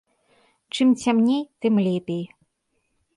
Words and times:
Чым 0.73 0.87
цямней, 1.01 1.43
тым 1.61 1.73
лепей. 1.85 2.25